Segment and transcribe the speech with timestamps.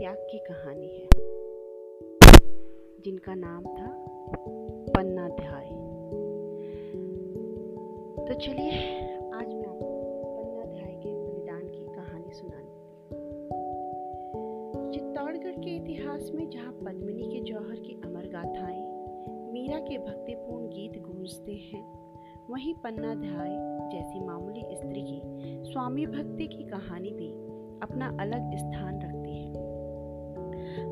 [0.00, 1.08] त्याग की कहानी है।
[3.04, 4.06] जिनका नाम था
[4.96, 5.64] पन्नाध्याय।
[8.28, 8.70] तो चलिए,
[9.34, 12.72] आज मैं आपको पन्नाध्याय के बलिदान की कहानी सुनाने
[14.92, 18.82] चित्तौड़गढ़ के इतिहास में जहाँ पद्मिनी के जौहर की अमर गाथाएँ,
[19.52, 21.84] मीरा के भक्तिपूर्ण गीत गूंजते हैं,
[22.50, 23.56] वहीं पन्नाध्याय
[23.92, 25.22] जैसी मामूली स्त्री की
[25.72, 27.32] स्वामी भक्ति की कहानी भी
[27.82, 28.99] अपना अलग स्थान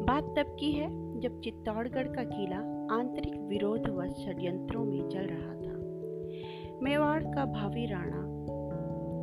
[0.08, 2.58] बात तब की है जब चित्तौड़गढ़ का किला
[2.94, 8.20] आंतरिक विरोध व षड्यंत्रों में चल रहा था। मेवाड़ का भावी राणा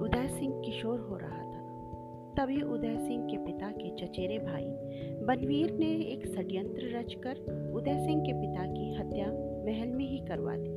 [0.02, 1.62] उदय सिंह किशोर हो रहा था।
[2.38, 4.66] तभी उदय सिंह के पिता के चचेरे भाई
[5.26, 7.32] बनवीर ने एक षड्यंत्र रचकर
[7.76, 9.28] उदय सिंह के पिता की हत्या
[9.66, 10.70] महल में ही करवा दी।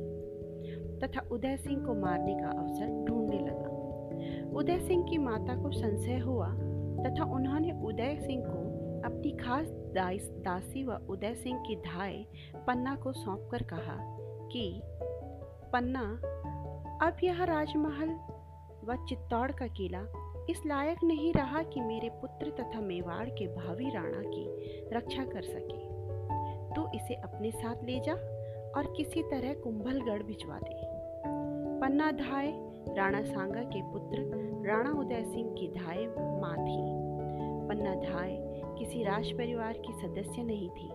[0.99, 6.17] तथा उदय सिंह को मारने का अवसर ढूँढने लगा। उदय सिंह की माता को संशय
[6.17, 6.49] हुआ
[6.99, 8.69] तथा उन्होंने उदय सिंह को
[9.05, 12.25] अपनी खास दासी व उदय सिंह की धाय
[12.67, 14.17] पन्ना को सौंपकर कहा
[14.51, 14.81] कि,
[15.73, 16.21] पन्ना,
[17.05, 18.19] अब यह राजमहल
[18.85, 20.05] व चित्तौड़ का किला
[20.49, 24.45] इस लायक नहीं रहा कि मेरे पुत्र तथा मेवाड़ के भावी राणा की
[24.93, 25.89] रक्षा कर सके।
[26.75, 28.13] तू इसे अपने साथ ले जा
[28.77, 30.81] और किसी तरह कुंभलगढ़ भिजवा दे।
[31.79, 32.53] पन्ना धाय
[32.95, 34.17] राणा सांगा के पुत्र
[34.65, 36.07] राणा उदय सिंह की धाय
[36.41, 36.99] माँ थी।
[37.67, 38.48] पन्ना धाय
[38.79, 40.89] किसी राज परिवार की सदस्य नहीं थी।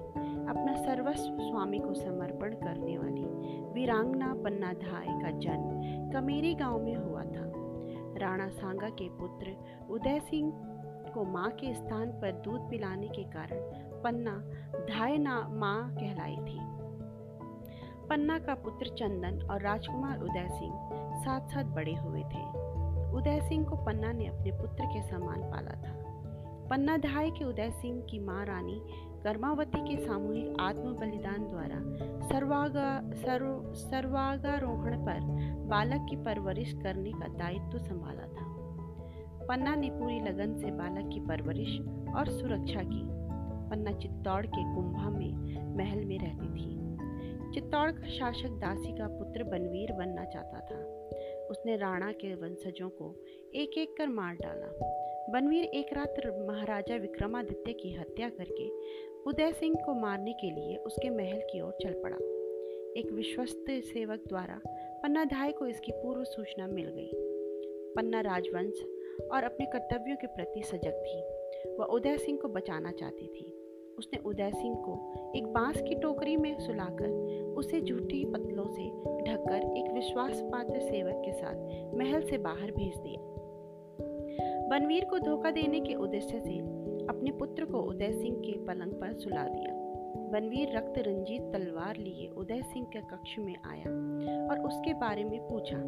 [0.48, 3.24] अपना सर्वस्व स्वामी को समर्पण करने वाली
[3.74, 7.52] वीरांगना पन्ना धाय का जन्म कमेरी गाँव में हुआ था।
[8.18, 9.56] राणा सांगा के पुत्र
[9.90, 10.52] उदय सिंह
[11.14, 13.60] को माँ के स्थान पर दूध पिलाने के कारण
[14.02, 14.32] पन्ना
[14.88, 16.58] धाय ना माँ कहलाई थी।
[18.08, 20.72] पन्ना का पुत्र चंदन और राजकुमार उदय सिंह
[21.16, 22.42] साथ साथ बड़े हुए थे।
[23.16, 26.03] उदय सिंह को पन्ना ने अपने पुत्र के समान पाला था।
[26.70, 28.80] पन्ना धाय के उदय सिंह की माँ रानी
[29.24, 31.80] कर्मावती के सामूहिक आत्म बलिदान द्वारा
[32.28, 35.20] सर्वागा, सर्व, सर्वागारोहण पर
[35.66, 38.54] बालक की परवरिश करने का दायित्व संभाला था।
[39.46, 41.80] पन्ना ने पूरी लगन से बालक की परवरिश
[42.16, 43.02] और सुरक्षा की।
[43.70, 45.32] पन्ना चित्तौड़ के कुंभा में
[45.76, 46.74] महल में रहती थी।
[47.52, 50.93] चित्तौड़ का शासक दासी का पुत्र बनवीर बनना चाहता था।
[51.50, 53.14] उसने राणा के वंशजों को
[53.54, 54.94] एक एक कर मार डाला।
[55.32, 56.14] बनवीर एक रात
[56.48, 58.70] महाराजा विक्रमादित्य की हत्या करके
[59.22, 62.16] उदय सिंह को मारने के लिए उसके महल की ओर चल पड़ा।
[63.00, 64.60] एक विश्वस्त सेवक द्वारा
[65.02, 67.10] पन्ना धाय को इसकी पूर्व सूचना मिल गई।
[67.96, 68.82] पन्ना राजवंश
[69.32, 71.22] और अपने कर्तव्यों के प्रति सजग थी।
[71.74, 73.63] वह उदय सिंह को बचाना चाहती थी।
[73.98, 74.92] उसने उदय सिंह को
[75.36, 77.08] एक बाँस की टोकरी में सुलाकर
[77.56, 78.88] उसे झूठी पतलों से
[79.30, 81.56] ढककर एक विश्वास पात्र सेवक के साथ
[81.94, 83.20] महल से बाहर भेज दिया।
[84.68, 86.58] बनवीर को धोखा देने के उद्देश्य से
[87.06, 89.74] अपने पुत्र को उदय सिंह के पलंग पर सुला दिया।
[90.32, 93.90] बनवीर रक्त रंजित तलवार लिए उदय सिंह के कक्ष में आया
[94.50, 95.78] और उसके बारे में पूछा।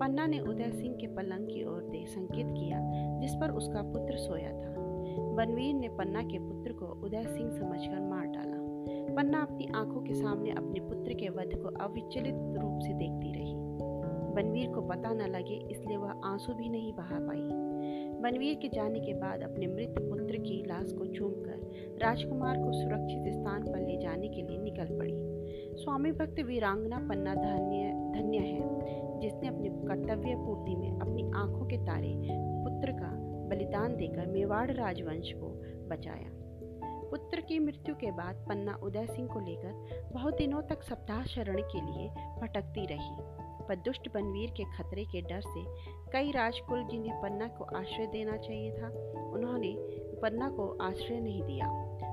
[0.00, 2.78] पन्ना ने उदय सिंह के पलंग की ओर दे संकेत किया,
[3.20, 4.75] जिस पर उसका पुत्र सोया था।
[5.18, 8.56] बनवीर ने पन्ना के पुत्र को उदय सिंह समझकर मार डाला।
[9.14, 13.54] पन्ना अपनी आँखों के सामने अपने पुत्र के वध को अविचलित रूप से देखती रही।
[14.34, 17.48] बनवीर को पता न लगे, इसलिए वह आँसू भी नहीं बहा पाई।
[18.20, 23.32] बनवीर के जाने के बाद अपने मृत पुत्र की लाश को चूमकर राजकुमार को सुरक्षित
[23.32, 25.14] स्थान पर ले जाने के लिए निकल पड़ी।
[25.76, 31.76] स्वामी भक्त वीरांगना पन्ना धन्य धन्य है, जिसने अपने कर्तव्य पूर्ति में अपनी आँखों के
[31.76, 32.14] तारे
[32.64, 33.15] पुत्र का
[33.48, 35.48] बलिदान देकर मेवाड़ राजवंश को
[35.88, 36.30] बचाया।
[37.10, 41.60] पुत्र की मृत्यु के बाद पन्ना उदय सिंह को लेकर बहुत दिनों तक सप्ताह शरण
[41.62, 42.08] के लिए
[42.40, 43.16] भटकती रही।
[43.68, 45.64] पर दुष्ट बनवीर के खतरे के डर से
[46.12, 48.88] कई राजकुल जिन्हें पन्ना को आश्रय देना चाहिए था,
[49.32, 49.74] उन्होंने
[50.22, 51.66] पन्ना को आश्रय नहीं दिया।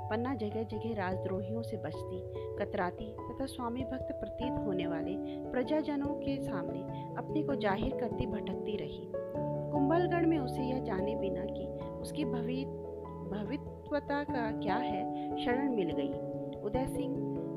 [0.10, 2.22] पन्ना जगह जगह राजद्रोहियों से बचती,
[2.60, 5.16] कतराती तथा स्वामी भक्त प्रतीत होने वाले
[5.52, 6.82] प्रजाजनों के सामने
[7.18, 9.23] अपने को ज़ाहिर करती भटकती रही।
[9.74, 11.66] कुंभलगढ़ में उसे यह जाने बिना कि
[12.02, 12.66] उसकी भवि
[13.24, 16.10] भवित्वता का क्या है, शरण मिल गई।
[16.62, 17.16] उदय सिंह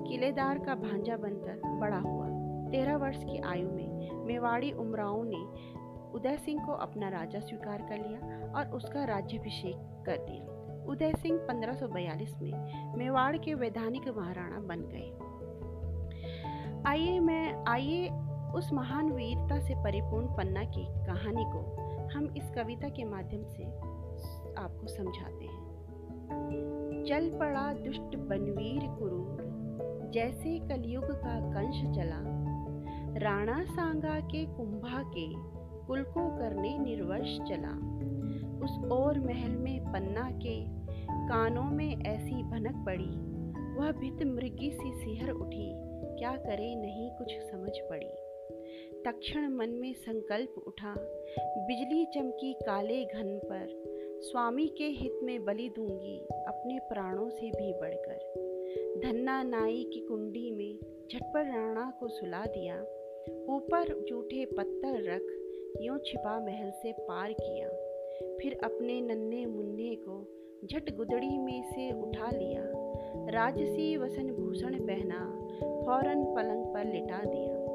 [0.08, 2.26] किलेदार का भांजा बनकर बड़ा हुआ।
[2.70, 5.76] तेरह वर्ष की आयु में मेवाड़ी उमराओं ने
[6.12, 9.76] उदय सिंह को अपना राजा स्वीकार कर लिया और उसका राज्यभिषेक
[10.06, 12.52] कर दिया। उदय सिंह 1542 में
[12.96, 15.12] मेवाड़ के वैधानिक महाराणा बन गए।
[16.86, 18.10] आइए मैं, आइए
[18.54, 23.64] उस महान वीरता से परिपूर्ण पन्ना की कहानी को हम इस कविता के माध्यम से
[24.54, 25.66] आपको समझाते हैं।
[27.08, 29.46] चल पड़ा दुष्ट बनवीर कुरूर
[30.14, 32.46] जैसे कलयुग का कंश चला।
[33.18, 35.56] राणा सांगा के कुंभा के
[35.86, 37.96] कुल को करने निर्वश चला।
[38.64, 40.64] उस और महल में पन्ना के
[41.28, 43.36] कानों में ऐसी भनक पड़ी।
[43.74, 45.72] वह भित मृगी सी सिहर उठी,
[46.18, 48.25] क्या करे नहीं कुछ समझ पड़ी।
[49.04, 50.94] तक्षण मन में संकल्प उठा।
[51.38, 53.82] बिजली चमकी काले घन पर,
[54.22, 58.46] स्वामी के हित में बलि दूँगी अपने प्राणों से भी बढ़कर।
[59.04, 60.78] धन्ना नाई की कुंडी में
[61.12, 62.80] झटपट राणा को सुला दिया।
[63.54, 65.42] ऊपर जूठे पत्थर रख
[65.80, 67.68] यूँ छिपा महल से पार किया।
[68.40, 70.26] फिर अपने नन्हे मुन्ने को
[70.64, 72.62] झट गुदड़ी में से उठा लिया।
[73.30, 75.48] राजसी वसन भूषण पहना,
[75.86, 77.65] फ़ौरन पलंग पर लिटा दिया।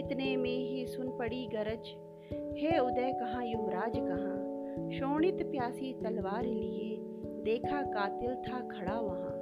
[0.00, 1.96] इतने में ही सुन पड़ी गरज।
[2.32, 4.42] हे उदय, कहाँ युवराज, कहाँ?
[4.90, 6.96] शोणित प्यासी तलवार लिए,
[7.44, 9.32] देखा कातिल था खड़ा वहाँ।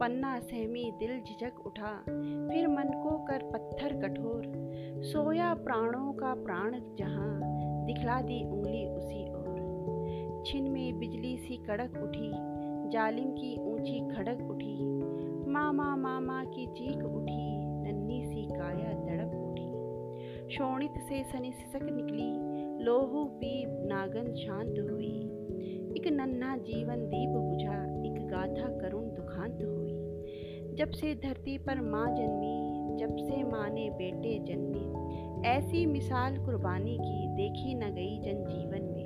[0.00, 2.04] पन्ना सहमी दिल झिझक उठा,
[2.52, 4.42] फिर मन को कर पत्थर कठोर।
[5.02, 7.40] सोया प्राणों का प्राण जहाँ,
[7.86, 12.32] दिखला दी उंगली उसी ओर। छिन में बिजली सी कड़क उठी,
[12.90, 14.84] जालिम की ऊँची खड़क उठी।
[15.50, 19.31] मामा मामा की चीख उठी, नन्ही सी काया उठी
[20.52, 22.30] शोणित से सनी सिसक निकली।
[22.84, 25.16] लोहू पी नागन शांत हुई।
[25.96, 29.92] एक नन्हा जीवन दीप बुझा, एक गाथा करुण दुखांत हुई।
[30.74, 34.84] जब से धरती पर माँ जन्मी, जब से माँ ने बेटे जन्मे,
[35.48, 39.02] ऐसी मिसाल कुर्बानी की देखी न गई जनजीवन में।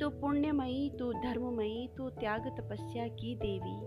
[0.00, 3.78] तो पुण्यमयी तो धर्ममयी तो त्याग तपस्या की देवी,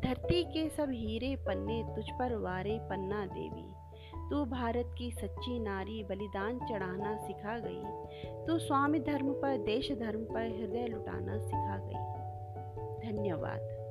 [0.00, 3.83] धरती के सब हीरे पन्ने तुझ पर वारे पन्ना देवी।
[4.30, 7.80] तू भारत की सच्ची नारी बलिदान चढ़ाना सिखा गई,
[8.46, 12.14] तू स्वामी धर्म पर, देश धर्म पर हृदय लुटाना सिखा गई।
[13.08, 13.83] धन्यवाद।